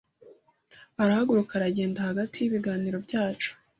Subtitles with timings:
[1.01, 3.51] Arahaguruka aragenda hagati y'ibiganiro byacu.